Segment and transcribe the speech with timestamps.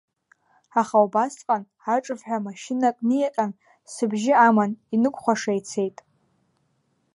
[0.79, 1.63] Аха убасҟан
[1.95, 3.51] аҿывҳәа машьынак ниаҟьан,
[3.93, 5.97] сыбжьы аман инықәхәаша ицеит.